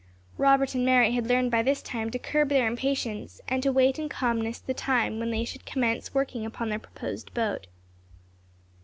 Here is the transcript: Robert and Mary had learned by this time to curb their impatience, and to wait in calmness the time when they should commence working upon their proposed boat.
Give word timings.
Robert 0.39 0.73
and 0.73 0.83
Mary 0.83 1.11
had 1.11 1.27
learned 1.27 1.51
by 1.51 1.61
this 1.61 1.83
time 1.83 2.09
to 2.09 2.17
curb 2.17 2.49
their 2.49 2.65
impatience, 2.67 3.39
and 3.47 3.61
to 3.61 3.71
wait 3.71 3.99
in 3.99 4.09
calmness 4.09 4.57
the 4.57 4.73
time 4.73 5.19
when 5.19 5.29
they 5.29 5.45
should 5.45 5.63
commence 5.63 6.11
working 6.11 6.43
upon 6.43 6.69
their 6.69 6.79
proposed 6.79 7.31
boat. 7.35 7.67